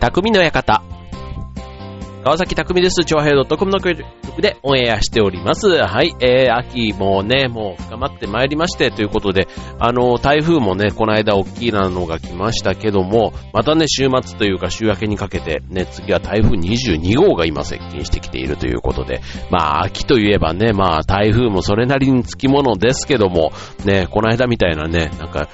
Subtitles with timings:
[0.00, 0.80] 匠の館。
[2.22, 3.04] 川崎匠です。
[3.04, 5.66] 超平 .com の協力でオンエアしております。
[5.68, 9.48] はい、えー、秋もね、もう深まってまいりまして、ということで、
[9.80, 19.20] あの、台風もね、この間大きなのが来ましたけども、またね、週末というか週明けにかけて、ね、次は台風22号が今接近してきているということで、
[19.50, 23.50] まあ、秋といえばね、まあ、台風もそれなりにつきものですけども、
[23.84, 25.48] ね、この間みたいなね、なんか、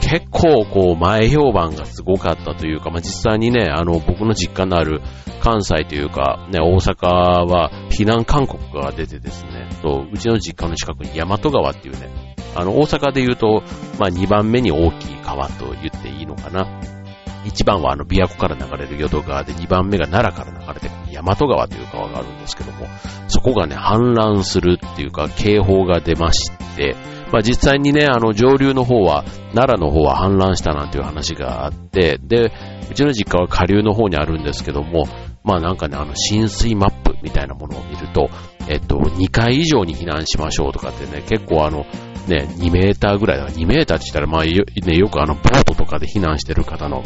[0.00, 5.00] 結構こう前評判がすごかったというか、まあ、実際にね、あの僕の実家のある
[5.40, 13.62] 関西というか、ね、大阪は避難勧告が出てですね、とうちの実家の近くに大和川っていうね、あの大阪で言うと、
[13.98, 16.99] まあ、2番目に大きい川と言っていいのかな。
[17.44, 22.86] 1番はあの琵琶湖から流れる淀川で2番目が奈良から流れてくる大和川という川があるんですけども、
[23.28, 26.96] そこがね、氾濫するっていうか警報が出まして、
[27.32, 32.52] まあ実際にね、あの上流の方は、奈良の方は氾濫したなんていう話があって、で、
[32.90, 35.04] うちの実家は下流の方にあるんですけども、
[35.44, 38.30] まあなんかね、あの浸水マップみたいなものを見ると、
[38.68, 41.86] えっと、2階以上に避難しましょうとかってね、結構あの、
[42.28, 47.02] ね、2メーターぐらいだから、2メーターって言ったら、まあよ,、ね、よくあの、ボートとかで避難してる方の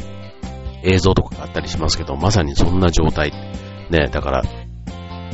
[0.84, 3.32] 映像とかがあったりしますけど、まさにそんな状態。
[3.90, 4.42] ね、だから、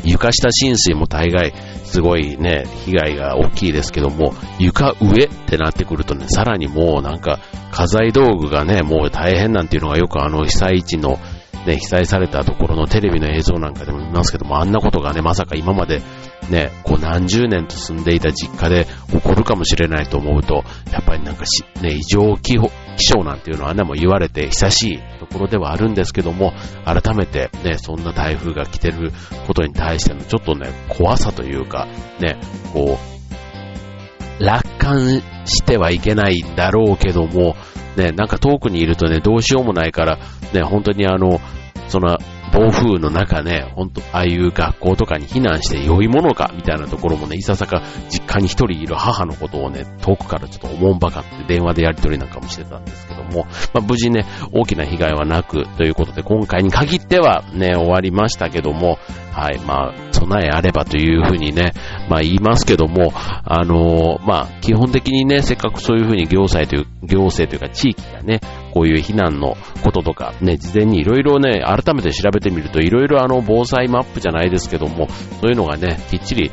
[0.04, 1.52] 床下浸水も大概、
[1.84, 7.38] すごいね、被害が大きいですけども、床上ってなってくるとね、さらにもうなんか、
[7.70, 11.18] 家財道具がね、もう大変なんていうのがよくあの被災地の
[11.66, 16.00] ね、被災されたところのテレビの映像なんかでも見ますけども、あんなことがね、まさか今まで
[16.50, 26.52] ね、こう何十年と住んでいた実家で起こるかもしれないと思うと、やっぱりなんかし、ね、異常気象なんていうのはね、もう言われて久しいところではあるんですけども、
[26.84, 29.12] 改めてね、そんな台風が来てる
[29.46, 31.86] ことに対してのちょっとね、怖さというか、
[32.20, 32.36] ね、
[32.72, 32.98] こ
[34.40, 37.54] う、楽観してはいけないんだろうけども、
[37.96, 40.18] ね、なんか遠くにいるとね、どうしようもないから、
[40.52, 41.40] ね、本当にあの、
[41.88, 42.18] その、
[42.52, 58.98] 暴風の中ね、ほんと、ああいう学校とかに避難して良いものか、みたいなところもね、いささか実家に一人いる母のことをね、遠くからちょっと思んばかって電話でやりとりなんかもしてたんですけども、まあ、無事ね、大きな被害はなく、ということで、今回に限ってはね、終わりましたけども、
[59.32, 61.72] はい、まあ、備えあればというふうにね、
[62.08, 68.40] まあ言いますけども、あのー、まあ、基本的にね、せっかくそういうふうに行政という、行政というか地域がね、
[68.72, 75.08] こういう避難のこととか、ね、事前にいろいろね、改めて調べてみると、いろいろあの、防災マップじゃないですけども、
[75.40, 76.50] そういうのがね、きっちり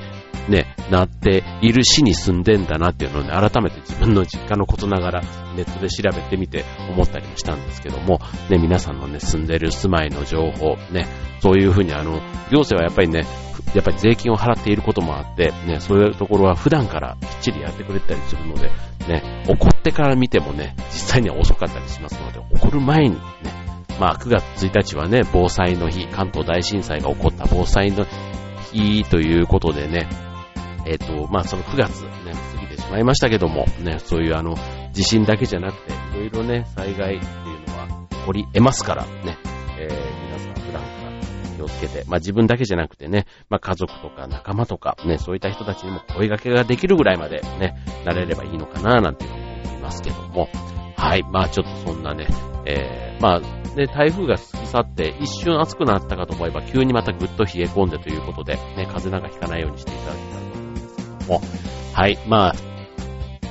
[0.49, 5.21] ね、なっている市に住んでんだなっていうのをね、改めて自分の実家のことながら
[5.55, 8.19] ネットで調べてみて思ったりもしたんですけども、
[8.49, 11.07] ね、皆さんのね、住んでる住まいの情報、ね、
[11.41, 13.25] そういうふうにあの、行政はやっぱりね、
[13.75, 18.71] やっぱり税金を払っていることもあって、ね、そういうところは普段からきっちりやってくれたりするので、
[19.07, 23.19] ね、怒ってから見てもね、実際には遅かったりしますので、怒る前にね、
[23.99, 28.05] まあ9月1日はね、防災の日、関東大震災が起こった防災の
[28.71, 30.07] 日ということでね、
[30.85, 32.09] えっ、ー、と、まあその9月ね、
[32.55, 34.55] 過ぎてしまいましたけども、ね、そういうあの、
[34.93, 39.37] 地震だけじゃなくて、いろいろね、災害っていうのは起こり得ますから、ね、
[39.79, 40.06] えー、
[41.57, 47.75] 気をつけて、まあ自分だけじゃなくてね、まあ家族とか仲間とか、ね、そういった人たちにも声掛けができるぐらいまでね、
[48.05, 50.47] なれればいいのかな、なんていうふうに思いますけども、
[50.95, 52.27] はい、まあちょっとそんなね、
[52.65, 53.39] えー、まあ
[53.75, 61.41] ね、台風が過ぎ去って一瞬暑くなったかと思えば急にまたぐっと冷え込んでということで、ね、風なんかひかないようにしていただきたいと思いますけども、
[61.93, 62.76] はい、まあ、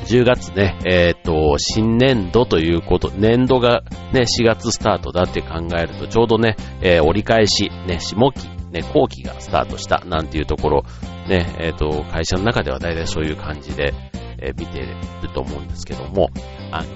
[0.07, 10.85] 10月ね、えっ、と、新年度ということ、年度がね、4月スタートだって考えると、ちょうどね、えー、折り返し、ね、下期、ね、後期がスタートしたなんていうところ、
[11.29, 13.93] ね、えっ、と、会社の中では大体そういう感じで、
[14.39, 14.97] え見てる
[15.35, 16.31] と思うんですけども、
[16.71, 16.89] あの、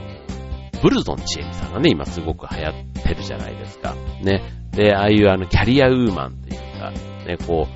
[0.82, 3.94] ブルゾンチエミさんがね、今すごく流行ってるじゃないですか。
[4.22, 4.42] ね。
[4.72, 6.90] で、ああいうあの、キャリアウーマンっていうか、
[7.26, 7.66] ね、こ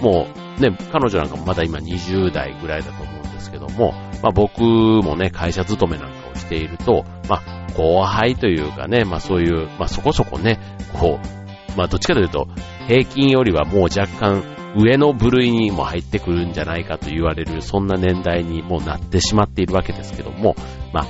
[0.00, 0.26] う、も
[0.58, 10.58] う、ね、彼女なんかもまだ今20代ぐらいだと思うですけども、まあ僕もね、会社勤めなんかをしていると、まあ後輩というかね、まあそういう、まあそこそこね、
[10.98, 12.48] こう、まあどっちかというと、
[12.88, 14.42] 平均よりはもう若干
[14.76, 20.56] 上の部類にも入ってくるんじゃないかと言われる、そんな年代にもうなってしまっているわけですけども、
[20.92, 21.06] まあ、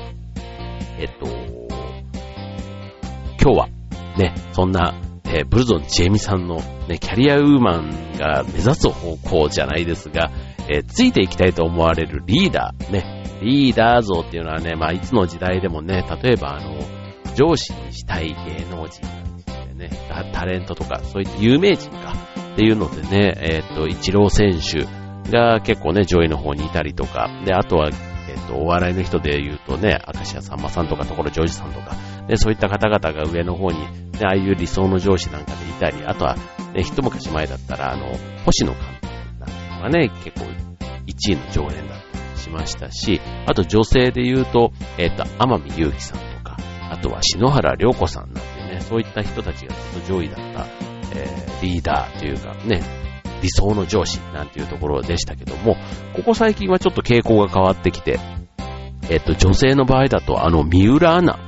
[0.98, 1.26] えっと、
[3.40, 3.68] 今日は
[4.16, 4.94] ね、そんな
[5.34, 10.30] えー、ブルゾン・ジェミさんの、ね、キャリアウーマンが目指す方向じゃないですが、
[10.68, 16.78] えー、ついていきたいと思われるリーダー、ね、リーダー像っていうのはね、まあ、いつの時代でもね、例えばあの、
[17.34, 19.24] 上司にしたい芸能人
[19.74, 19.90] ね、
[20.32, 22.12] タレントとか、そういった有名人か。
[22.54, 24.86] っていうのでね、えっ、ー、と、イチロー選手
[25.30, 31.96] が結構ね、上位の方にいたりとか、で、あとは、えっ、ー、と、お笑いの人で言うとね、明石家さんまさんとか、所ジョージさんとか、
[32.28, 33.88] で、そういった方々が上の方に、ね、
[34.22, 36.36] ああいう理想の上司なんかでいたり、あとは、
[36.74, 38.06] ね、一昔前だったら、あの、
[38.44, 38.93] 星野監督
[39.84, 40.46] がね、結構
[41.06, 46.56] 1位の常連だったりしましたし、あと女性で言うと、えっ、ー、と、天海祐希さんとか、
[46.90, 50.66] あとは篠原涼子さんなんてね、そういった人たちがずっと上位だった、
[51.16, 52.82] えー、リーダーというかね、
[53.42, 55.76] 理想の上司なんていうところでしたけども、
[56.14, 58.18] ここ最近はちょっと傾向が変わってきて、
[59.10, 61.38] えっと、女性の場合だと、あの、三浦アナ、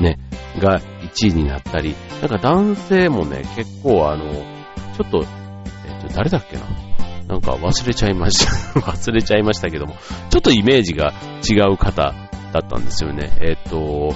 [0.00, 0.16] ね、
[0.60, 4.32] が1位になったり、なんか男性もね、結構あの、
[4.96, 5.24] ちょっと、
[5.86, 6.62] えっと、誰だっけな
[7.28, 8.80] なんか忘れちゃいました。
[8.80, 9.96] 忘れちゃいましたけども、
[10.30, 11.12] ちょっとイメージが
[11.48, 12.14] 違う方
[12.52, 13.30] だったんですよね。
[13.40, 14.14] えっと、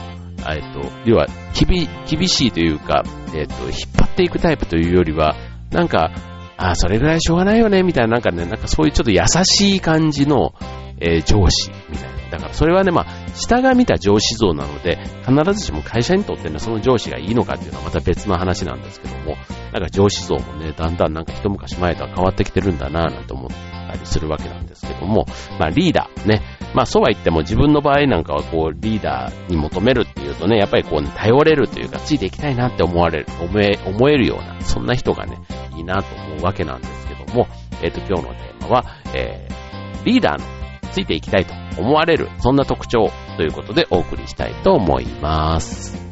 [0.50, 3.05] えっと、要は、厳、厳しいというか、
[3.35, 5.37] えっと、引っ張っていくタイプというよりは、
[5.70, 6.11] なんか、
[6.56, 10.55] あそれぐらいしょうがないよね、みたいな、なんかね、なんかそういうちょっと優しい感じの、
[11.00, 12.22] え、上司、みたいな。
[12.32, 19.37] だからそれはね、まあ、下が見た上司像なので、必ずしも会社にとってね、その上司がいいのかっていうのはまた別の話なんですけども、
[19.73, 25.26] なんか上司像もね、だんだんなんか一昔前とは変わってきてるんだなぁなんて思ったりするわけなんですけども、
[25.58, 26.43] まあリーダーね、
[26.75, 35.37] まあそうは言っても自分の場合なんかはこうリーダーに求めるっていうとね、やっぱりこう、ね、頼れるというかついていきたいなって思われる、思え、思えるような、そんな人がね、
[35.76, 37.46] いいなと思うわけなんですけども、
[37.82, 40.62] えっ、ー、と今日のテーマは、えー、リーダーの
[40.93, 46.12] ついていきたいと思われる、そんな特徴ということでお送りしたいと思います。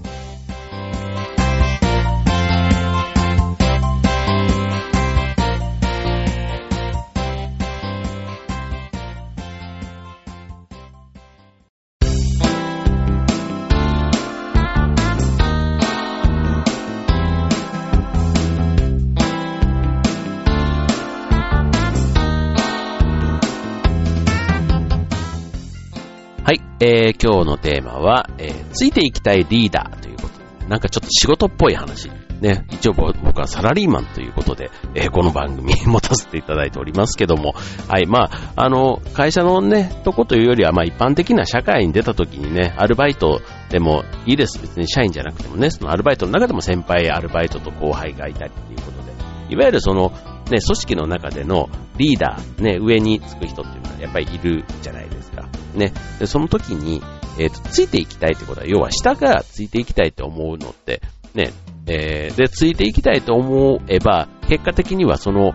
[26.51, 32.11] はいえー、今日のテーマは、えー、ついていきたいリーダーということで、なんかちょっと仕事っぽい話。
[32.41, 37.55] ね、一応僕はサラリーマンということで、えー、この番組 持たせていただいておりますけども、
[37.87, 44.61] はい、まあ、あの、会社のね、とこというよりは、まあ一般的な社会に出た時にね、アルバイトでもいいです。
[44.61, 49.13] 別に社員じゃなくてもね、そのアルバイトの中でも先輩アルバイトと後輩がいたりということで、
[49.55, 50.11] いわゆるその、
[50.51, 55.45] ね、組織の中でのリーダー、ね、上につく人っていうのはやっぱりいるじゃないですか。
[55.75, 55.93] ね。
[56.19, 57.03] で、その時に、
[57.39, 61.03] えっ、ー、と、ついていきたいってことは、要は下からついていきたいって思うのって、
[61.35, 61.53] ね、
[61.87, 65.53] えー、で、ついていきたいと思えば、結果的にはその、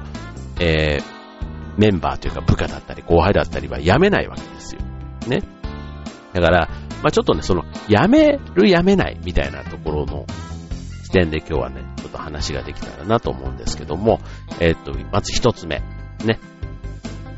[0.60, 1.16] えー、
[1.78, 4.82] メンバーというか部下だったり後輩だったりは辞めないわけですよ。
[5.28, 5.44] ね。
[6.34, 6.70] だから、
[7.02, 10.26] まあちょっとね、その、辞める辞めないみたいなところの
[11.04, 14.20] 視点で今日はね、ちょっと話ができたらなと思うんですけども、
[14.60, 15.80] えっ、ー、と、まず一つ目。
[16.24, 16.40] ね。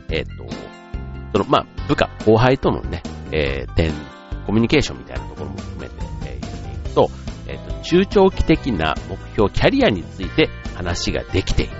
[0.09, 0.66] えっ、ー、と、
[1.37, 3.93] その、まあ、部下、後輩とのね、えー、点、
[4.47, 5.95] コミュニケーションみたいなところも含めて、
[6.25, 7.09] えー、言っていくと、
[7.47, 11.71] えっ、ー、と、中長期的な目標、キャリアについて話ができている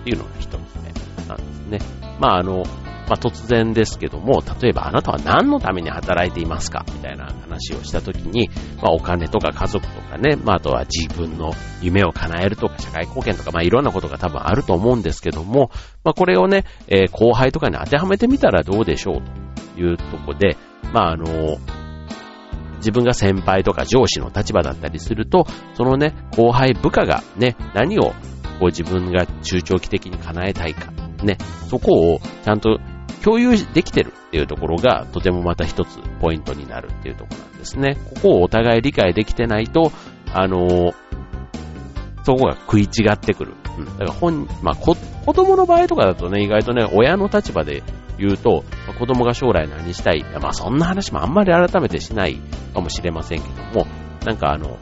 [0.00, 1.78] っていうのが一つ目なんですね。
[2.18, 2.64] まあ、あの、
[3.06, 6.84] まあ、突然ですけども、例えばあなたは何のために働いていますか？
[6.92, 8.48] みたいな話をしたときに、
[8.82, 11.52] まあ、お金とか家族とかね、まあ、あとは自分の
[11.82, 15.70] 夢を叶えるとか社会貢献とか、まあ、いろんなことが多分あると思うんですけども、
[16.02, 19.22] まあ、これをね、えー、後輩とかに当てはめてみたらどうでしょう
[19.74, 20.56] というとこで、
[20.92, 21.58] まあ、あの、
[22.78, 28.14] 自分が先輩とか上司の立場だったりすると、そのね、後輩部下がね、何をこ
[28.62, 31.38] う自分が中長期的に叶えたいか、ね、
[31.68, 32.78] そこをちゃんと
[33.24, 37.96] 共有できてるっていうところがとてもまた一つポイントになるっていうところなんですね。
[38.14, 39.92] ここをお互い理解できてないと、
[40.34, 40.94] あのー、
[42.24, 43.54] そこが食い違ってくる。
[43.78, 43.84] うん。
[43.86, 44.94] だから本、まあ、子
[45.32, 47.82] 供の場合とかだとね、意外とね、親の立場で
[48.18, 50.22] 言うと、まあ、子供が将来何したい。
[50.42, 52.38] まあ、そんな話もあんまり改めてしない
[52.74, 53.86] かもしれませんけども、
[54.26, 54.76] なんかあの、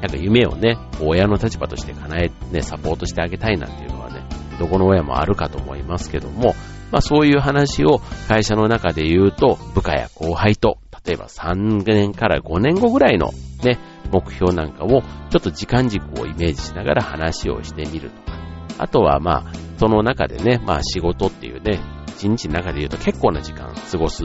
[0.00, 4.22] なんか夢をね、親の立場として叶え、ね、サポートしてあげたいなんていうのはね、
[4.60, 6.54] どこの親もあるかと思いますけども、
[6.92, 13.32] まあそういう話を会社の中で言うと、部下や後輩と、例えば3年から5年後ぐらいの
[13.64, 13.78] ね、
[14.12, 15.02] 目標なんかをちょ
[15.38, 18.38] っと時間軸をイメージしながら話をしてみるとか。
[18.78, 24.22] あとはまあ、その中でね、まあ仕事っていうね、一日の中で言うと結構な時間過ごす、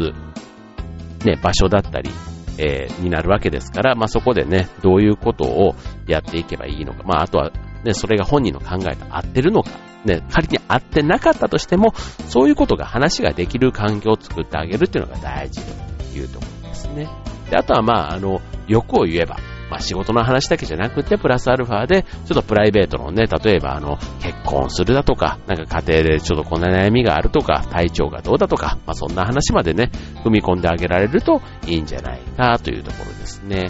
[1.26, 2.12] ね、場所だったり、
[2.58, 7.04] えー、になるわけですから、まあそこでね、どういうことをやっていけばいいのか。
[7.06, 7.52] まああとは、
[7.84, 9.72] ね、それが本人の考えと合ってるのか
[10.08, 11.94] ね、仮に会ってなかったとしても、
[12.30, 17.08] そういうことが話ができる環境を作ってあげるっていうのが大事というところですね。
[17.52, 19.38] で、あとはまあ、あの、欲を言えば、
[19.70, 29.92] まあ仕事の話だけじゃなくて、プラスアルファで、ちょっとプライベートのね、例えばあの、結婚するだとか、なんか家庭でちょっとこんな悩みがあるとか、体調がどうだとか、まあそんな話までね、
[30.24, 33.70] 踏み込んであげられるといいんじゃないかというところですね。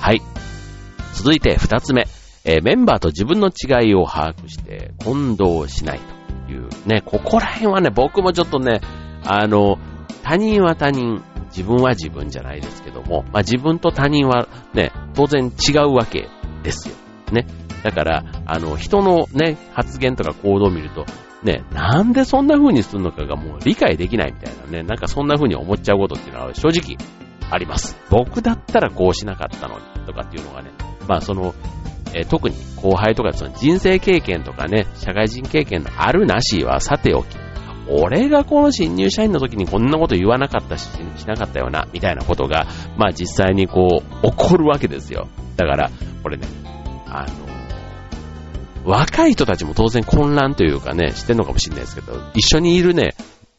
[0.00, 0.22] はい。
[1.12, 2.06] 続いて二つ目。
[2.44, 6.00] えー、メンバーと自分の違いを把握して混同しない
[6.46, 8.80] というね、ここら辺はね、僕もちょっとね、
[9.24, 9.78] あの、
[10.22, 16.28] 他人は他人、自分は自分じゃないですけども、まあ、自分と他人はね、当然違うわけ
[16.62, 16.94] ですよ。
[17.32, 17.46] ね。
[17.82, 21.06] だから、あの、人のね、発言とか行動を見ると、
[21.42, 26.96] ね、なんでそんな風にするのかがもう理解できないみたいなね、なんかそんな風に思っちゃうことっていうのは正直
[27.50, 27.96] あります。
[28.10, 30.70] 僕だったらこうしなかったのにとかっていうのがね、
[31.06, 31.54] まあその、
[32.14, 37.36] え、特に後輩とかその人生経験とかね、社会人経験のあるなしはさておき、
[37.88, 42.66] 俺がこの新入社員の時にこんなこと言わなかったし、しなかったよな、みたいなことが、
[42.96, 45.28] まあ実際にこう、起こるわけですよ。
[45.56, 45.90] だから、
[46.22, 46.46] これね、
[47.06, 53.14] あの、若い人たちも当然混乱というかね、してんのかもしれないですけど、一緒にいるね、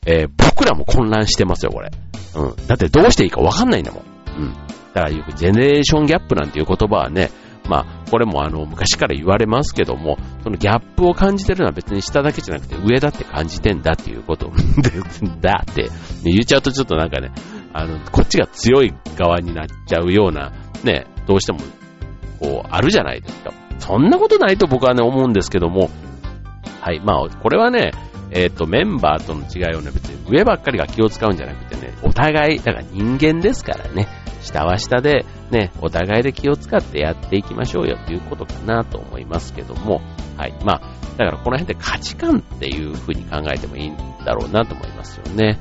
[0.05, 1.91] えー、僕らも混乱してますよ、これ。
[2.35, 2.67] うん。
[2.67, 4.03] だってどうしていいかわかんないんだもん。
[4.37, 4.53] うん。
[4.93, 7.31] だからよくジェネレーションギャップなんていう言葉はね、
[7.67, 14.51] まあ、これもあの、昔から言われますけども、そのギャップを感じてるのは別に下だけじゃなくて上だって感じてんだっていうこと。
[15.41, 15.89] だって、
[16.23, 17.31] 言っちゃうとちょっとなんかね、
[17.73, 20.51] あの、こっちが強い側になっちゃうような、
[20.83, 21.59] ね、どうしても、
[22.39, 23.51] こう、あるじゃないですか。
[23.79, 25.89] そんなことないと僕はね、思うんですけども、
[26.81, 27.91] はい、まあ、これはね、
[28.31, 34.07] えっ、ー、と、メンバーとの違いをね、別に上ばっかりが気を使うんじゃなくてね、お互い、だから人間ですからね、
[34.41, 40.01] 下は下で、ね、お互いで気を使ってやっていきましょうよっていうことかなと思いますけども、
[40.37, 40.53] はい。
[40.63, 40.81] まあ、
[41.17, 45.59] だからこの辺で価値観っていう風に考えてもいいんだろうなと思いますよね。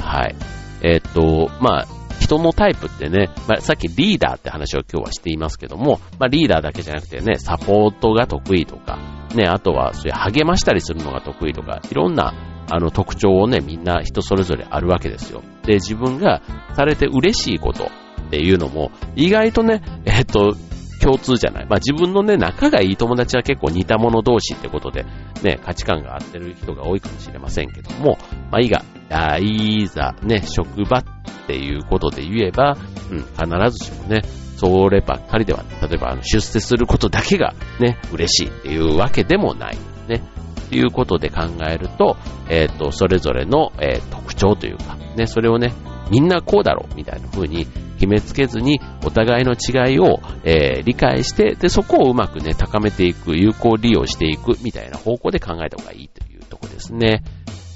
[0.00, 0.36] はい。
[0.82, 1.86] えっ、と、まあ、
[2.20, 8.98] 人のタイプってね、まあ、さっきリーダーって話を今日はしていますけども、まあ、リーダーだけじゃなくてね、サポートが得意とか、
[9.34, 12.32] ね、あとはそういう励ましたりするのが得意とか、いろんな
[12.70, 15.42] あの特徴をね、みんな人それぞれあるわけですよ。
[15.64, 16.40] で、自分が
[16.74, 17.90] されて嬉しいこと
[18.34, 20.56] っていうのも、意外とね、えっと、
[21.00, 21.66] 共通じゃない。
[21.66, 25.04] まあ自分のね、仲がいい友達は結構似た者同士ってことで、
[25.42, 28.18] ね、価値観が合ってる人が多いかもしれませんけども、
[28.50, 31.04] まあいいが、あいざ、ね、職場っ
[31.46, 32.76] ていうことで言えば、
[33.10, 34.22] うん、必ずしもね、
[34.56, 39.76] そればっかりでは、例えばあの出世することだけがね、嬉しいっていうわけでもない。
[40.08, 40.22] ね。
[40.70, 42.16] ということで考えると、
[42.48, 45.72] えっ、ー、と、それぞれの、えー、特徴というか、ね、それをね、
[46.10, 47.66] みんなこうだろうみたいな風に
[48.04, 57.22] 決めつけずに、お互いの違いを、えー、理解して、で、そこをうまくね、高めていく、有効利用していくみたいな方向で考えた方がいいというとこですね。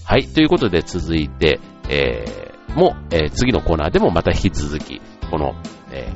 [0.05, 5.55] はい、ということで続いて、えー、も、えー、次のコーナーでもまた引き続き、この、
[5.91, 6.13] え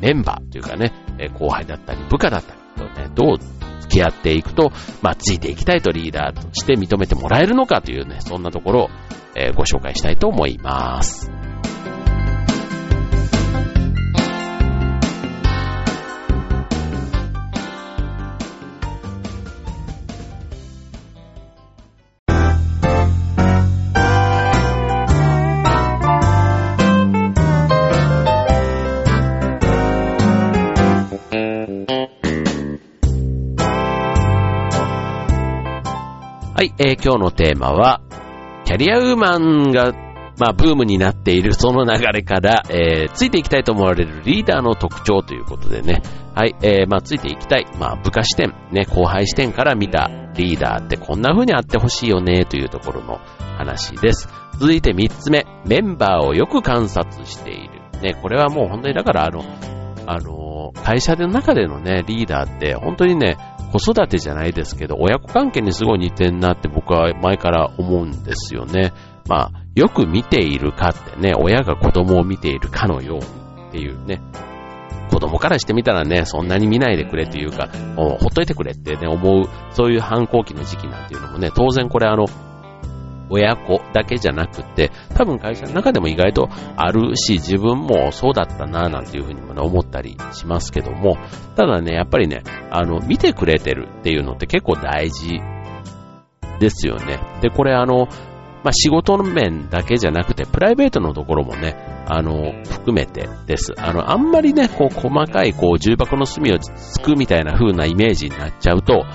[0.00, 0.92] ー、メンバーというかね、
[1.38, 3.38] 後輩だったり部下だったりとね、どう
[3.80, 4.70] 付き合っていくと、
[5.02, 8.88] まあ、ついていきたいとリーダーとして認めてもらえるのかというね、そんなところを、
[9.34, 11.30] え、ご紹介したいと思います。
[36.60, 38.02] はい、えー、今日のテーマは、
[38.66, 39.94] キャリアウーマンが、
[40.38, 46.02] まあ、ブームになっているその流れから、えー、ついていきたいと思われるリーダーの特徴ということでね、
[46.34, 53.20] はい、えー、まあ、ついていきたい、まあ、部下視点、ね、後輩視点から見たリーダーってこんな風にあってほしいよね、というところの
[53.56, 54.28] 話です。
[54.58, 57.80] 続いて3つ目、メンバーをよく観察している。
[58.02, 59.42] ね、これはもう本当にだからあの、
[60.06, 63.38] あの、会社の中でのね、リーダーって本当にね、
[63.72, 68.92] 子育てじゃないですけど、親子関係にすごい似てんなって僕は前から思うんですよね。
[69.28, 73.24] まあ、よく見ているかってね、親が子供を見ているかのように
[73.68, 74.20] っていうね、
[75.10, 82.26] 子供からしてみたらね、そんなに見ないでくれというか、ほっといてくれってね、思う、そういう反抗期の時期なんていうのもね、当然これあの、
[83.30, 91.16] 親子だけじゃなくて、多分会社の中でも意外とあるし、自分もそうだったな、なんていうふうにも、ね、思ったりしますけども、
[91.56, 95.40] ただね、やっぱりね、あの、見てくれてるっていうのって結構大事
[96.58, 97.20] ですよね。
[97.40, 98.08] で、これあの、
[98.62, 103.72] まあ、仕事の面だけじゃなくて、プライベートのところもね、あの、含めてです。
[103.78, 109.06] あの、あんまりね、こう、細かい、こう、重箱の隅をつくみたいな風なイメージになっちゃうと、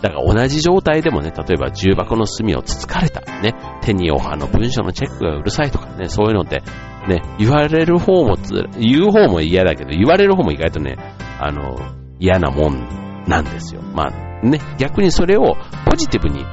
[0.00, 6.62] だから同じ状態でもね、例えば重箱の隅をつつかれた、ね、手にあの文章のチェックがうるさいとかね、そういうのって、
[7.08, 10.96] ね、言われる方もつ、言う方も嫌だけど、言われる方も意外とね、
[11.38, 11.76] あの、
[12.18, 13.82] 嫌なもんなんですよ。
[13.82, 15.56] まあね、逆にそれを
[15.88, 16.44] ポジティブに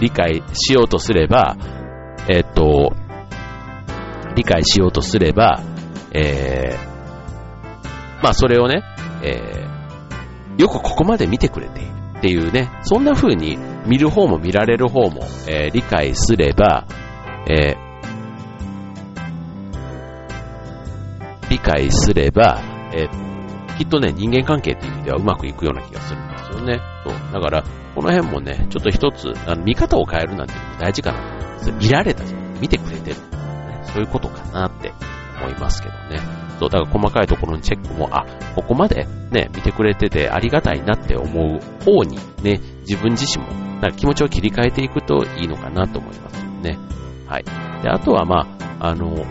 [0.00, 1.56] 理解しようとすれば、
[2.28, 2.92] えっ、と、
[4.36, 5.60] 理解しようとすれば、
[6.12, 8.82] えー、まあそれをね、
[9.22, 16.86] えー、よくここまで見てくれているっていうね、そんな風に見る方も見られる方も、えー、理解すれば、
[17.48, 22.60] えー、理解すれば、
[22.92, 26.80] えー、きっとね、人間関係っていう意味ではうまくいくような気がするんですよね。
[27.04, 27.32] そう。
[27.32, 31.72] だから、この辺もね、ちょっと一つ、あの見方を変えるなんていうのも大事かなと思います。
[31.72, 32.60] 見られたじゃん。
[32.60, 33.22] 見てくれてる、ね。
[33.84, 34.92] そういうことかなって
[35.40, 36.20] 思いますけどね。
[36.58, 46.78] そう、だから細かいところのチェックも、あ、ここまでね、見てくれててありがたいなって思う方にね、自分自身も、なんか気持ちを切り替えていくといいのかなと思いますよね。
[47.26, 47.44] はい。
[47.82, 48.46] で、あとはま
[48.78, 49.24] あ、あの、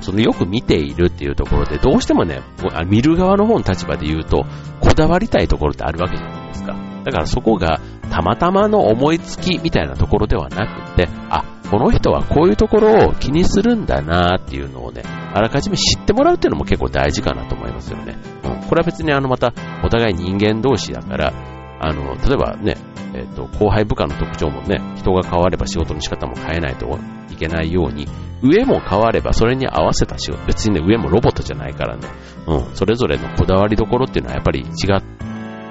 [0.00, 2.40] そのよく見ているっていうところで、どうしてもね、
[2.86, 4.44] 見る側の方の立場で言うと、
[4.80, 6.76] こだわりたいところってあるわけじゃないですか。
[7.04, 18.16] だからそこが、たまたまの思いつきみたいなところではなくて、あ、この人はこういうところを気にするんだなっていうのをね、あらかじめ知ってもらうっていうのも結構大事かなと思いますよね。
[18.44, 18.68] うん。
[18.68, 19.52] これは別にあのまた、
[19.84, 21.32] お互い人間同士だから、
[21.80, 22.76] あの、例えばね、
[23.14, 26.98] えっ、ー、と、後輩部下の特徴もね、人が変われば仕事の仕方も変えないと
[27.30, 28.06] いけないように、
[28.42, 32.08] 上も変わればそれに合わせた仕事、別にね、上もロボットじゃないからね、
[32.46, 34.64] うん、それぞれのこだわりどころっていうのはやっぱり違
[34.96, 35.02] っ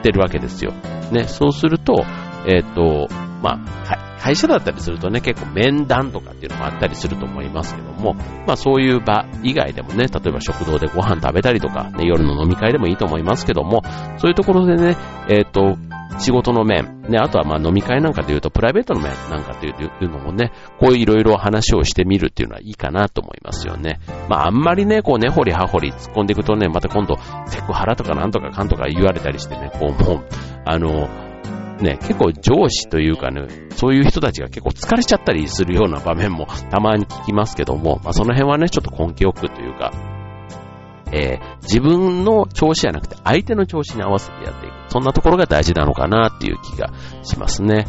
[0.01, 0.73] てるわけですよ。
[1.11, 2.03] ね、そうすると、
[2.47, 3.07] えっ、ー、と、
[3.45, 8.15] まあ、会社だったりするとね、結構面談とかっていうのもあったりすると思いますけども、
[8.47, 13.83] まあそういう場以外でもね、例えば食堂でご飯食べたりとか、ね、夜の飲み会でもいいと思いますけども、
[14.17, 14.97] そういうところでね、
[15.29, 15.77] えっ、ー、と、
[16.17, 23.99] 仕事の面、ね、あとはまあ飲み会なんかで言うとプライベートの面なんかというのもね、こういういろいろ話をしてみるっていうのはいいかなと思いますよね。
[24.27, 30.27] まああんまりね、こうね、掘り葉掘り突っ込んでいくとね、また今度セクハラとかなんとかかんとか言われたりしてね、こうもう、
[30.65, 31.09] あの、
[31.82, 39.91] ね、結構上司というかね、そういう人たちが結構疲れちゃったりするような場面もたまに聞きますけども、まあその辺はね、ちょっと根気よくというか、
[41.12, 44.73] えー、自分の調子じゃなくて相手の調子に合わせてやっていく。
[44.89, 46.89] そんなところが大事なのかなっていう気が
[47.23, 47.86] しますね。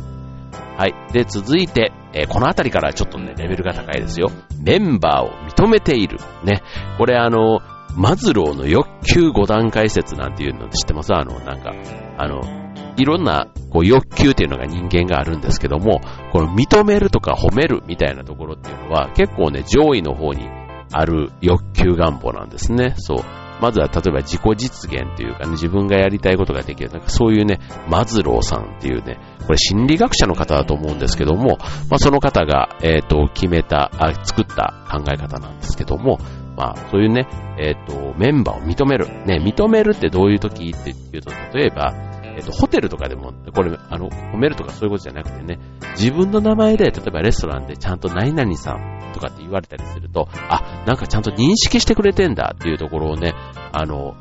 [0.76, 0.94] はい。
[1.12, 4.30] で、続いて、えー、このあたりからちょっとね、レベルが高いですよ。
[4.60, 6.18] メンバーを認めている。
[6.44, 6.62] ね。
[6.98, 7.60] これあの、
[7.96, 11.14] マズローの欲求5段階説なんていうの知ってます？
[11.14, 11.72] あの、なんか、
[12.18, 12.65] あの、
[12.96, 16.00] いろんなこう欲求っていうのが人間があるんですけども、
[16.32, 20.48] この認めるとか褒めるみたいなところっていうのは結構ね、上位の方に
[20.92, 22.94] ある欲求願望なんですね。
[22.96, 23.46] そう。
[23.60, 26.90] まずは例えば自己実現というかね、自分がやりたいことができる。
[26.90, 31.58] なんかそういうね、マズローさんっていうね、これ心理学者の方だと思うんですけども、
[31.90, 36.18] まあその方が、えっ、ー、と、決めたあ、作った考え方なんですけども、
[36.56, 37.26] まあそういうね、
[37.58, 39.06] えっ、ー、と、メンバーを認める。
[39.24, 41.94] ね、認めるってどういう時って言うと、例えば、
[42.36, 45.58] えっ、と、ホテルとかでも、これ、あの、褒めるとかそういうことじゃなくてね、
[45.96, 53.34] 自分の名前で、例えばレストランでちゃんと何々さんとかって言われたりすると、あ、なんかちゃんと認識してくれてんだっていうところをね、
[53.72, 54.14] あの、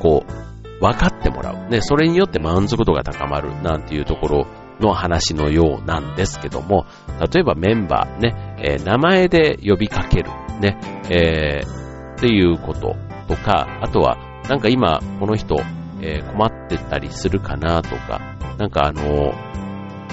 [0.00, 1.68] こう、分かってもらう。
[1.70, 4.46] ね、それによって満足度が高まるなんていうところ
[4.80, 6.86] の話のようなんですけども、
[7.32, 10.30] 例えばメンバーね、えー、名前で呼びかける。
[10.60, 10.76] ね、
[11.10, 12.96] えー、っていうこと
[13.28, 14.16] とか、あとは、
[14.48, 15.56] なんか今、この人、
[16.00, 18.20] えー、困ってたりするかなとか、
[18.58, 19.32] なんかあの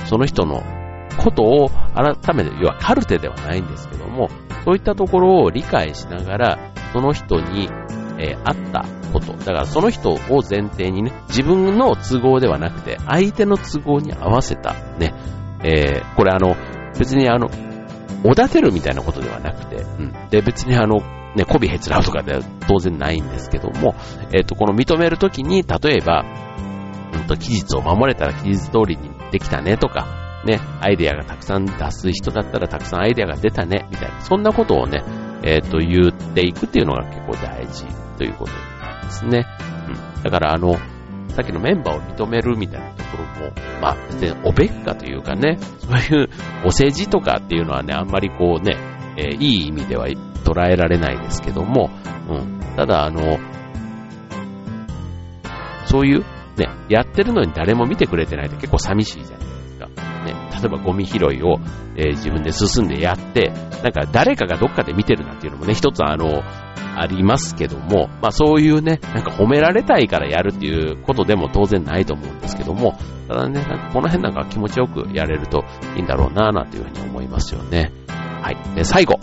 [0.06, 0.64] その人の
[1.18, 4.30] ことを改めて、要はカルテではないんですけども、
[4.64, 6.60] そういったところを理解しながら、
[6.94, 7.70] その人に、
[8.20, 10.18] えー、あったこと、だからその人を
[10.50, 15.14] 前提にね、自分の都合ではなくて、相手の都合に合わせた、ね、
[15.64, 16.56] えー、これあの、
[16.98, 17.50] 別にあの、
[18.24, 20.14] おだてるみたいなことではなくて、うん。
[20.30, 21.02] で、別にあの、
[21.36, 23.96] ね、こびへつらうとかでは当然ないんですけども、
[24.34, 26.24] えっ、ー、と、この認めるときに、例えば、
[27.14, 30.08] うんと、期日を守れたら期日通りにできたねとか、
[30.46, 35.04] ね、アイデアがたくさん出す人だったらたくさんアイデアが出たね、みたいな、そんなことをね、
[35.44, 37.86] えっ、ー、と、言っていくっていうのが結構大事
[38.18, 39.46] ということなんですね。
[40.16, 40.24] うん。
[40.24, 40.76] だからあの、
[41.36, 46.30] さっきのメンバーを認めるみたいなところも、まあ、別におべっかというかね、そういう
[46.66, 48.78] お世辞とかっていうのはね、あんまりこうね、
[49.18, 51.90] えー、いい意味では捉えられないですけども、
[52.30, 52.60] うん。
[52.76, 53.40] ただ、あの、
[55.86, 56.20] そういう、
[56.58, 59.88] ね、やってるのに誰も見てくれてないって結構寂しいじゃないですか。
[60.26, 61.60] ね、例えばゴミ拾いを、
[61.96, 63.52] えー、自分で進んでやって、
[63.84, 66.44] なんか誰かがどっかで見てるなんていうのもね、一つあの、
[66.98, 72.98] ありますけども、まあそういうね、なんか褒められたいからやるっていうことでも当然ないと思うんですけども、
[73.28, 77.92] ただね、なんかこの辺なんか気持ちよくやれるといいんだろうなぁなんていうふうに思いますよね。
[78.46, 78.76] はい。
[78.76, 79.20] で、最後。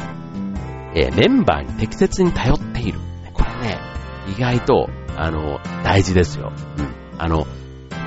[0.96, 2.98] えー、メンバーに適切に頼っている。
[3.32, 3.78] これね、
[4.36, 6.52] 意外と、あの、大事ですよ。
[6.76, 6.88] うん。
[7.18, 7.46] あの、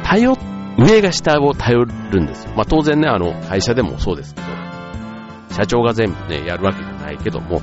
[0.04, 0.36] 頼、
[0.78, 2.52] 上が下を頼るんですよ。
[2.58, 4.48] まあ、当然ね、あの、会社でもそうですけど、
[5.52, 7.62] 社長が全部ね、やるわけじゃないけども、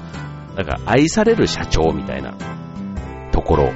[0.57, 2.35] なんか愛される社長みたいな
[3.33, 3.71] ところ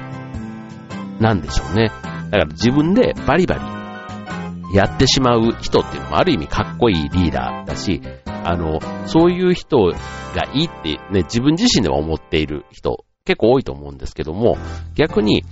[1.21, 1.91] なんでしょうね。
[2.31, 8.01] だから自分でバリバリやってしまう人っていうのもある意味かっこいいリーダーだし、
[8.47, 14.57] あの、そういう人がいいってね、自分自身では思っている人結構多いと思うんですけども、
[14.95, 15.45] 逆に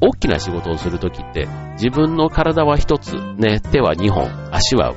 [0.00, 4.94] 大きな仕事をするときって自分の体は一つ、ね、手は二本、足は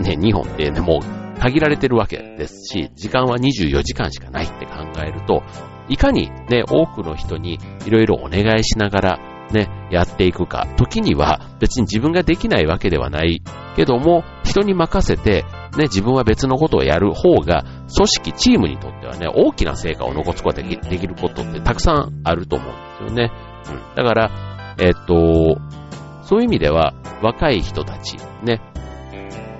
[0.00, 4.72] ね、二本ってね、もう限られてるわけですし、時間は24時間しかないって考
[5.04, 5.42] えると、
[5.88, 9.18] いかにね、多くの人にいろいろお願いしながら
[9.50, 10.68] ね、やっていくか。
[10.76, 13.42] 時には別に自分ができないわけではない
[13.74, 15.44] けども、人に任せて、
[15.76, 23.32] ね、自分は別のことをやる方が、組織、チームにとってはね、大きな成果を残すことができることってたくさんあると思うんですよね。
[23.70, 23.96] うん。
[23.96, 24.30] だから、
[24.78, 25.56] えっと、
[26.24, 28.60] そういう意味では、若い人たち、ね、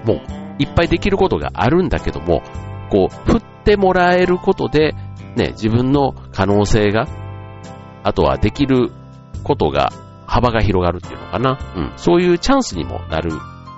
[0.05, 0.20] もう、
[0.59, 2.42] いっぱいできることがあるんだけども、
[2.90, 4.94] こう、振ってもらえることで、
[5.37, 7.07] ね、自分の可能性が、
[8.03, 8.90] あとはできる
[9.44, 9.92] ことが、
[10.27, 11.59] 幅が広がるっていうのかな。
[11.77, 11.92] うん。
[11.96, 13.33] そういうチャンスにもなる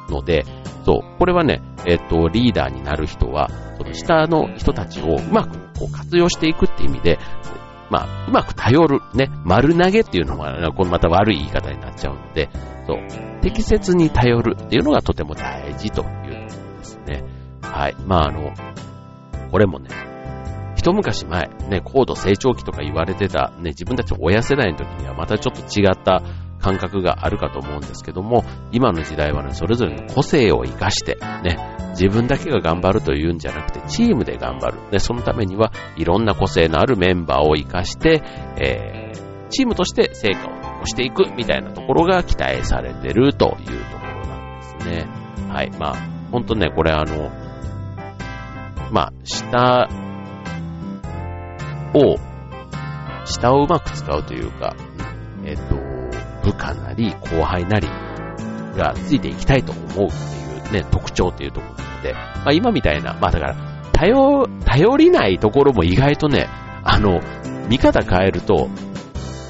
[0.08, 0.44] ので、
[0.84, 1.18] そう。
[1.18, 7.18] これはね、えっと、リーダーになる人は、その下の人たちをうまくこう活用していくっていう意味で、
[7.90, 12.48] まあ、うまく頼る、ね、丸投げっていうのは、このまた悪い言い方になっちゃうので、
[12.86, 17.24] そう、適切に頼るっていうのがとても大事というところですね。
[17.62, 17.96] はい。
[18.06, 18.52] まあ、あの、
[19.50, 19.88] これもね、
[20.76, 26.22] 一昔前、ね、高度成長期とか言われてた、ね、自分たち親世代の時にはまたちょっと違った
[26.64, 31.58] 感覚があるかと思うんですけども、今の時代はね、それぞれの個性を活かして、ね、
[31.90, 34.78] 自分だけが頑張るというんじゃなくて、チームで頑張る。
[34.90, 38.22] で、そのためには、いろんな個性のあるメンバーを活かして、
[38.56, 45.06] えー、チームとして成果を残していくみたいなところが期待されてるというところなんですね。
[45.50, 45.70] はい。
[45.78, 45.96] まあ、
[46.32, 47.30] ほんとね、これあの、
[48.90, 49.90] まあ、下
[51.92, 52.16] を、
[53.26, 54.74] 下をうまく使うというか、
[55.44, 55.83] えっ、と、
[56.44, 57.88] 部下なり後輩なり
[58.76, 66.48] がついていきたいと思うっていうね、特徴っていうところなので、まあ今みたいな、まあだから、頼、頼りないところも意外とね、
[66.82, 67.20] あの、
[67.68, 68.68] 見方変えると、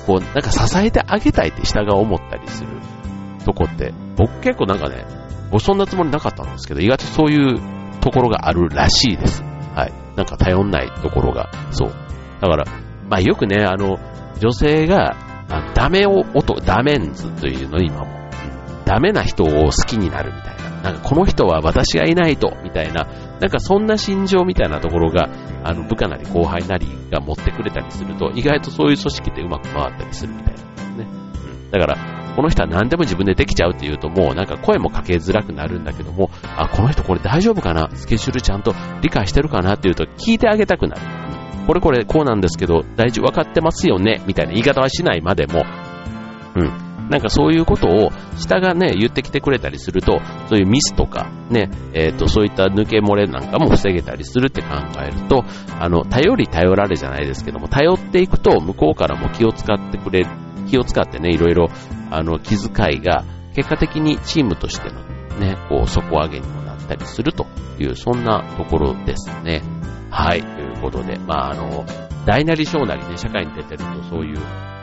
[0.07, 2.71] こう、なんか支えてあげたいって下が思ったりする
[3.45, 5.05] とこって、僕結構なんかね、
[5.51, 7.61] ごそんなつもりなかったんですけど、意外とそういう
[8.01, 9.43] ところがあるらしいです。
[9.75, 9.93] はい。
[10.17, 11.89] なんか頼んないところが、そう。
[12.41, 12.65] だから、
[13.09, 13.99] まあよくね、あの、
[14.41, 15.17] 女性が、
[15.49, 18.25] あダメを、音、ダメンズというの今も、うん
[18.85, 20.83] ダメな人を好きになるみたいな。
[20.83, 23.07] なんかこの人は私がいないと、みたいな、
[23.41, 25.31] なんかそんな心情みたいなところが、
[25.65, 30.61] あの、部下なり後輩なりが持ってくれたりすると、意外とそういう組織ってうまく回ったりするみたいな
[31.03, 31.09] ね。
[31.65, 31.71] うん。
[31.71, 31.97] だから、
[32.37, 37.89] この人は何でも自分でできちゃうっていうともうなんか声もかけづらくなるんだけども、あ、この人これ大丈夫かな？
[37.95, 39.77] スケジュールちゃんと理解してるかな？
[39.77, 41.01] っていうと聞いてあげたくなる。
[41.67, 45.65] これこれこうなんですけど、大丈夫分かってますよねみたいな言い方はしないまでも、
[46.57, 46.95] うん。
[47.11, 54.69] なんかそういうことを下がね、言ってきてくれたりすると、そういうミスとかね、えっ、ー、と、そういった抜け漏れなんかも防げたりするって考
[55.03, 55.45] えると、
[55.79, 60.27] あの、頼り頼られじゃないですけども、頼っていくと向こうからも気を使ってくれ、
[60.71, 61.69] 気を使ってね、いろいろ、
[62.11, 63.25] あの、気遣いが、
[63.55, 65.01] 結果的にチームとしての
[65.39, 67.47] ね、こう、底上げにもなったりすると
[67.79, 69.63] いう、そんなところですね。
[70.15, 71.85] はい、ということで、まあ、あの、
[72.25, 74.39] 大なり小なりね、社会に出てるとそういう、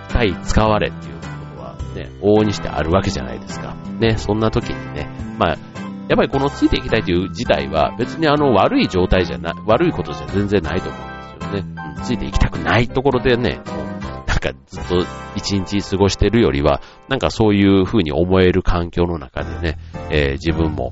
[0.09, 1.21] 使い使われっていうこ
[1.55, 3.73] とはね、往々にしてあるわけじゃないですか。
[3.97, 5.57] ね、そんな時にね、まあ、
[6.09, 11.73] やっぱりこのついていきたいという事態は別にあの悪い状態じゃな、悪いことじゃ全然ないと思うんですよね。
[11.97, 13.80] うん、ついていきたくないところでね、も
[14.41, 19.77] かずっと一日過ごしてるよりは、なんかそういう風に思える環境の中でね、
[20.09, 20.91] えー、自分も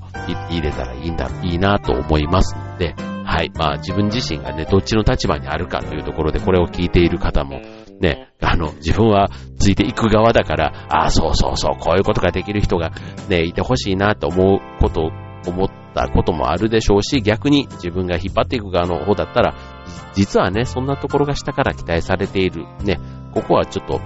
[0.49, 3.51] 入れたらいいんだ、いいなと思いますので、はい。
[3.53, 7.61] まあ自分自身がね、どっちの立場にあるかというところでこれを聞いている方も、
[7.99, 12.91] ね、あの、自分はついていく側だから、ああ、そうそうそう、こういうことができる人が
[13.27, 15.11] ね、いてほしいなと思うこと、
[15.47, 19.55] 思ったこともあるでしょうし、逆に自分が引っ張っていく側の方だったら、
[20.13, 22.65] 実はね、そんなところが下から期待されている。
[22.83, 22.99] ね、
[23.33, 24.01] ここはちょっと、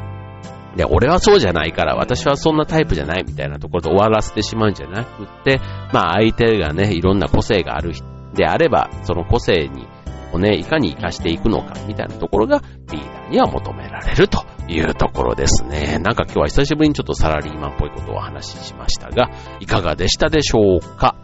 [0.75, 5.59] で、俺はそうじゃないから、私はそんなタイプじゃないみたいなところで終わらせてしまうんじゃなくって、
[5.91, 9.87] まあ相手がね、いろんな個性がある人、であれば、その個性に、
[10.33, 15.99] をね、いかに活かしていくのか、みたいなところがリーダーには求められるというところですね。
[16.01, 21.15] なんか今日は久しぶりにちょっとサラリーマンっぽいことをお話ししましたが、いかがでしたでしょうか？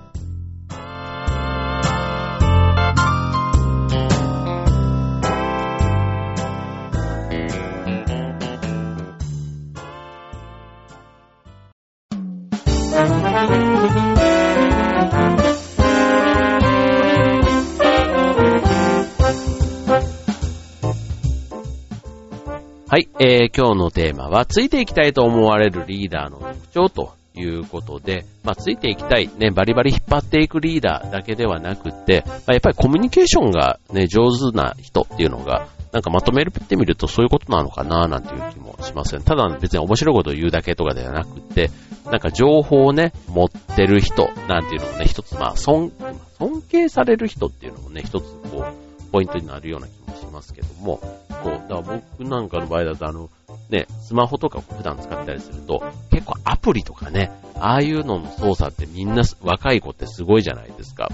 [23.22, 39.22] えー、今日のテーマは、ついていきたいと思われるリーダーの特徴ということで、まあ、ついていきたい、ね、バリバリ引っ張っていくリーダーだけではなくて、まあ、やっぱりコミュニケーションがね、上手な人っていうのが、なんかまとめるってみるとそういうことなのかななんていう気もしません。
[39.22, 41.72] ただ別に面白いことを言うだけとかではなくて、
[42.06, 45.92] なんか情報をね、持ってる人なんていうのもね、一つまあ尊、
[46.38, 50.98] 尊敬される人っていうのもね、一つこう、ポイントになるような気もますけども、
[51.44, 53.30] こう、だから僕なんかの場合だとあの、
[53.70, 61.10] ね、スマホとか普段使ったりすると、結構アプリとかね、ああいうのの操作ってみんな若い子ってすごいじゃないですか。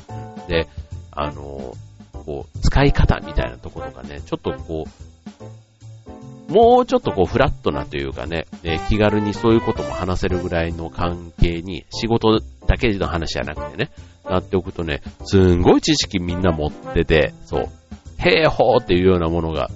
[0.47, 0.67] で、
[1.11, 1.73] あの、
[2.13, 13.91] こう、使い方みたいなところがね、ちょっとこう、もうちょっとこうフラットなというかね、ね気軽にそういうことも話せるぐらいの関係に、仕事だけの話じゃなくてね、
[14.29, 17.69] なっておくとね、すんごい知識みんな持ってて、そう、
[18.17, 19.69] へーほーっていうようなものが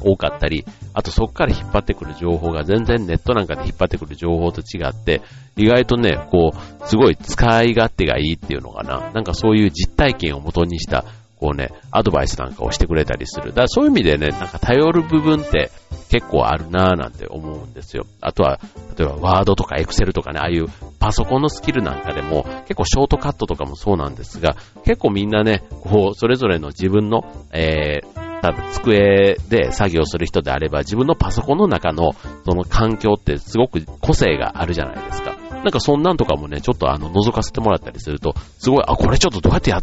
[0.00, 5.22] 多かったり、あとそこから引っ張ってくる情報が全然ネットなんかで引っ張ってくる情報と違って、
[5.56, 9.10] 意外とね、こう、すごい使い勝手がいいっていうのかな。
[9.12, 11.04] なんかそういう実体験を元にした、
[11.40, 13.48] こうね、アドバイスなんかをしてくれたりする。
[13.48, 15.70] だからそういう意味でね、なんか頼る部分って
[16.14, 18.06] 結構あるなぁなんて思うんですよ。
[18.20, 18.60] あとは、
[18.96, 20.66] 例えばワードとかエクセルとかね、ああいう
[21.00, 32.12] パソコンのスキルなんかでも結構ショートカットとかもそうなんですが、結構みんなね、こう、それぞれの自分の、えー、多分机で作業する人であれば、自分のパソコンの中の
[32.44, 35.36] その環境ってすごく個性があるじゃないですか。
[35.50, 39.82] なんかそんなんとかもね、ちょっとあの、覗かせてもらったりすると、すごい、あ、これちょっとどうやってや、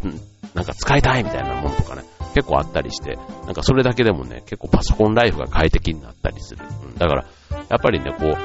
[0.54, 6.66] なんか使いたいみたいなものとかね、結構あったりして、なんかそれだけでもね、結構パソコンライフが快適になったりする。
[6.86, 7.26] うん、だから、
[7.70, 8.38] やっぱりね、こう、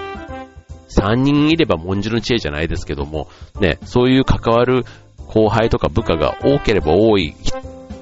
[0.88, 3.28] 3人いれば文字の知恵じゃないですけども、
[3.60, 4.84] ね、そういう関わる
[5.26, 7.34] 後輩とか部下が多ければ多い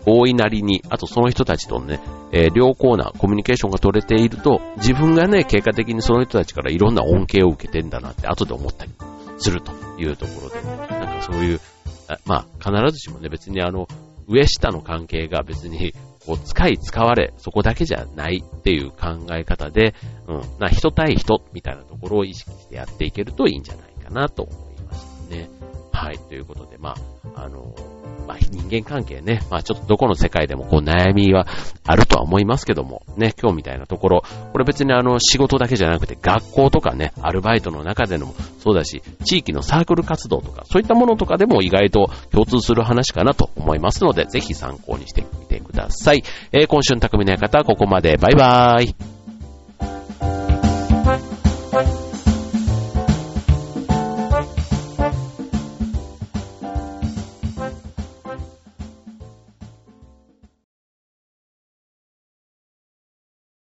[0.06, 2.00] 多いなりに、あとその人たちとね、
[2.32, 8.92] えー、良好なコミュニケーションが取れていると、自分がね、結果的にその人たちからいろんな恩恵を受けてんだなって後で思ったり
[9.38, 11.60] するというところで、なんかそういう、
[12.08, 13.88] あまあ、必ずしもね、別にあの、
[14.28, 15.92] 上下の関係が別に、
[16.24, 19.94] こう、使い使われ、そこだけじゃないっていう考え方で、
[20.26, 25.50] うん、な、人対人みたいなところを意識してやっていけるといいんじゃないかなと思いましたね。
[25.92, 26.94] はい、ということで、ま
[27.34, 27.74] あ、あの、
[28.26, 31.46] まあ、人間関係ね、まあ、ちょっとどこの世界でもこう悩みは
[31.86, 46.22] あるとは思いますけども、ね、今日みたいなところ、これ別にあの仕事だけじゃなくて学校とかね、アルバイトの中でのもそうだし、地域のサークル活動とか、そういったものとかでも意外と共通する話かなと思いますので、ぜひ参考にしてみてください。
[46.52, 48.16] えー、今週の匠の館はここまで。
[48.16, 49.13] バイバーイ。